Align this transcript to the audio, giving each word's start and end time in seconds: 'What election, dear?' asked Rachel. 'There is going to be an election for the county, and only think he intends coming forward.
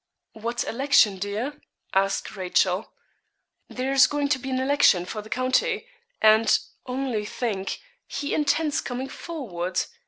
'What 0.33 0.63
election, 0.63 1.19
dear?' 1.19 1.61
asked 1.93 2.35
Rachel. 2.35 2.91
'There 3.69 3.91
is 3.91 4.07
going 4.07 4.29
to 4.29 4.39
be 4.39 4.49
an 4.49 4.57
election 4.59 5.05
for 5.05 5.21
the 5.21 5.29
county, 5.29 5.85
and 6.23 6.57
only 6.87 7.23
think 7.23 7.79
he 8.07 8.33
intends 8.33 8.81
coming 8.81 9.09
forward. 9.09 9.83